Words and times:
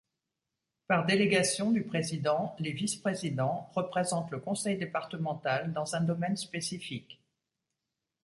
Par 0.87 1.05
délégation 1.05 1.69
du 1.69 1.83
président, 1.83 2.55
les 2.57 2.71
vice-présidents 2.71 3.69
représentent 3.75 4.31
le 4.31 4.39
conseil 4.39 4.75
départemental 4.75 5.73
dans 5.73 5.93
un 5.95 6.01
domaine 6.01 6.37
spécifique. 6.37 7.21